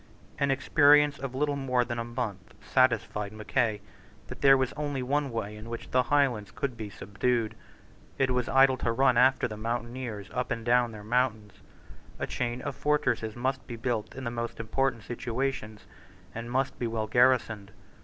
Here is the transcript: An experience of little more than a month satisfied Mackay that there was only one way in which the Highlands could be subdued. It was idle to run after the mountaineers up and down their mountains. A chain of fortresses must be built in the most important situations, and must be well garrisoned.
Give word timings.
An 0.39 0.49
experience 0.49 1.19
of 1.19 1.35
little 1.35 1.55
more 1.55 1.85
than 1.85 1.99
a 1.99 2.03
month 2.03 2.55
satisfied 2.59 3.31
Mackay 3.31 3.81
that 4.29 4.41
there 4.41 4.57
was 4.57 4.73
only 4.73 5.03
one 5.03 5.29
way 5.29 5.55
in 5.55 5.69
which 5.69 5.91
the 5.91 6.01
Highlands 6.01 6.49
could 6.49 6.75
be 6.75 6.89
subdued. 6.89 7.53
It 8.17 8.31
was 8.31 8.49
idle 8.49 8.77
to 8.77 8.91
run 8.91 9.15
after 9.15 9.47
the 9.47 9.57
mountaineers 9.57 10.27
up 10.33 10.49
and 10.49 10.65
down 10.65 10.91
their 10.91 11.03
mountains. 11.03 11.53
A 12.17 12.25
chain 12.25 12.63
of 12.63 12.75
fortresses 12.75 13.35
must 13.35 13.67
be 13.67 13.75
built 13.75 14.15
in 14.15 14.23
the 14.23 14.31
most 14.31 14.59
important 14.59 15.03
situations, 15.03 15.85
and 16.33 16.49
must 16.49 16.79
be 16.79 16.87
well 16.87 17.05
garrisoned. 17.05 17.69